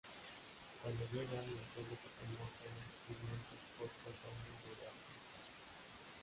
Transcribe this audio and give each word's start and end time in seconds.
Cuando 0.81 1.01
llegan, 1.13 1.45
el 1.45 1.61
pueblo 1.77 1.91
se 2.01 2.09
quemó 2.17 2.41
hasta 2.41 2.73
los 2.73 3.01
cimientos 3.05 3.61
por 3.77 3.85
los 3.85 4.19
hombres 4.25 4.49
de 4.63 4.69
Walker. 4.81 4.91